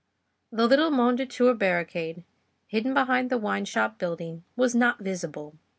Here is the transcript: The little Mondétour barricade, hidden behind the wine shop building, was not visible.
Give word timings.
The 0.51 0.65
little 0.65 0.89
Mondétour 0.89 1.55
barricade, 1.59 2.23
hidden 2.65 2.95
behind 2.95 3.29
the 3.29 3.37
wine 3.37 3.65
shop 3.65 3.99
building, 3.99 4.43
was 4.55 4.73
not 4.73 5.01
visible. 5.01 5.59